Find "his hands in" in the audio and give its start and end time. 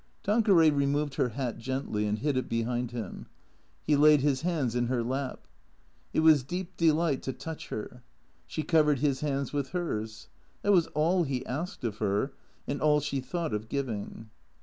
4.21-4.87